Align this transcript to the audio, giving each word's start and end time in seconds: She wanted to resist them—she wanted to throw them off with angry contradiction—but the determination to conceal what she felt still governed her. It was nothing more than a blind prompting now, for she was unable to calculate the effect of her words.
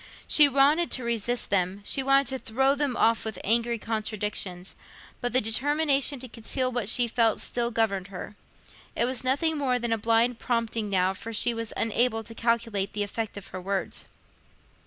She 0.27 0.49
wanted 0.49 0.89
to 0.93 1.03
resist 1.03 1.51
them—she 1.51 2.01
wanted 2.01 2.25
to 2.29 2.39
throw 2.39 2.73
them 2.73 2.97
off 2.97 3.23
with 3.23 3.37
angry 3.43 3.77
contradiction—but 3.77 5.31
the 5.31 5.39
determination 5.41 6.19
to 6.21 6.27
conceal 6.27 6.71
what 6.71 6.89
she 6.89 7.07
felt 7.07 7.39
still 7.39 7.69
governed 7.69 8.07
her. 8.07 8.35
It 8.95 9.05
was 9.05 9.23
nothing 9.23 9.59
more 9.59 9.77
than 9.77 9.93
a 9.93 9.99
blind 9.99 10.39
prompting 10.39 10.89
now, 10.89 11.13
for 11.13 11.31
she 11.31 11.53
was 11.53 11.71
unable 11.77 12.23
to 12.23 12.33
calculate 12.33 12.93
the 12.93 13.03
effect 13.03 13.37
of 13.37 13.49
her 13.49 13.61
words. 13.61 14.05